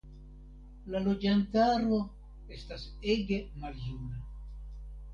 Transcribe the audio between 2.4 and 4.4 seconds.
estas ege maljuna.